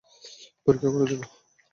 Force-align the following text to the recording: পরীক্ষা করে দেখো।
পরীক্ষা 0.65 0.89
করে 0.93 1.05
দেখো। 1.11 1.27